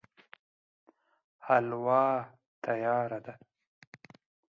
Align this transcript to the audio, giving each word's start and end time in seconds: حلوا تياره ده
حلوا 1.45 2.05
تياره 2.63 3.19
ده 3.25 3.33